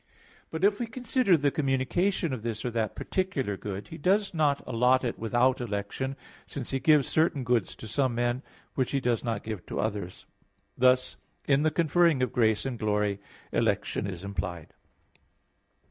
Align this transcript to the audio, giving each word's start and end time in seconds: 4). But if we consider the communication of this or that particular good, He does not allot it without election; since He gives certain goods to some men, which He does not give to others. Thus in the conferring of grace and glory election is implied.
4). 0.47 0.47
But 0.49 0.63
if 0.63 0.79
we 0.79 0.87
consider 0.87 1.37
the 1.37 1.51
communication 1.51 2.33
of 2.33 2.41
this 2.41 2.65
or 2.65 2.71
that 2.71 2.95
particular 2.95 3.55
good, 3.55 3.89
He 3.89 3.99
does 3.99 4.33
not 4.33 4.63
allot 4.65 5.03
it 5.03 5.19
without 5.19 5.61
election; 5.61 6.15
since 6.47 6.71
He 6.71 6.79
gives 6.79 7.07
certain 7.07 7.43
goods 7.43 7.75
to 7.75 7.87
some 7.87 8.15
men, 8.15 8.41
which 8.73 8.89
He 8.93 8.99
does 8.99 9.23
not 9.23 9.43
give 9.43 9.63
to 9.67 9.79
others. 9.79 10.25
Thus 10.75 11.17
in 11.45 11.61
the 11.61 11.69
conferring 11.69 12.23
of 12.23 12.33
grace 12.33 12.65
and 12.65 12.79
glory 12.79 13.19
election 13.51 14.07
is 14.07 14.23
implied. 14.23 14.73